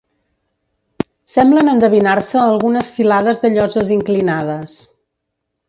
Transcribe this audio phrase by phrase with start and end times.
[1.33, 4.83] Semblen endevinar-se algunes filades de lloses inclinades.